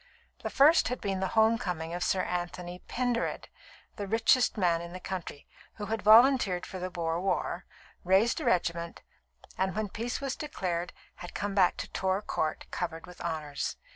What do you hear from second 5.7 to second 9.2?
who had volunteered for the Boer war, raised a regiment,